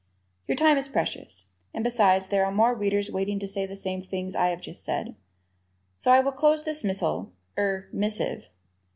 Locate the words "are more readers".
2.43-3.11